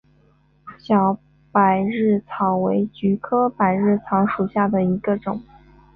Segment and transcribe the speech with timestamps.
[0.79, 1.19] 小
[1.51, 5.43] 百日草为菊科百日草属下的一个种。